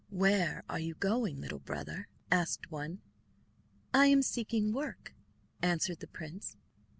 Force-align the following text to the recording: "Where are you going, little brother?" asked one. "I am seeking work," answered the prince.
"Where 0.09 0.63
are 0.67 0.79
you 0.79 0.95
going, 0.95 1.39
little 1.39 1.59
brother?" 1.59 2.07
asked 2.31 2.71
one. 2.71 3.03
"I 3.93 4.07
am 4.07 4.23
seeking 4.23 4.73
work," 4.73 5.13
answered 5.61 5.99
the 5.99 6.07
prince. 6.07 6.57